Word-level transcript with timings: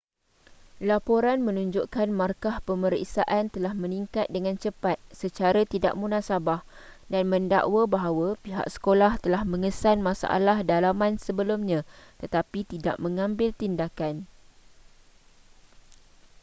laporan 0.89 1.39
menunjukkan 1.47 2.07
markah 2.19 2.55
pemeriksaan 2.67 3.43
telah 3.53 3.73
meningkat 3.83 4.25
dengan 4.35 4.55
cepat 4.63 4.97
secara 5.21 5.61
tidak 5.73 5.93
munasabah 6.01 6.61
dan 7.13 7.23
mendakwa 7.33 7.81
bahawa 7.95 8.27
pihak 8.43 8.65
sekolah 8.75 9.11
telah 9.23 9.41
mengesan 9.51 9.97
masalah 10.07 10.57
dalaman 10.71 11.13
sebelumnya 11.25 11.79
tetapi 12.21 12.59
tidak 12.71 12.95
mengambil 13.03 13.49
tindakan 13.61 14.15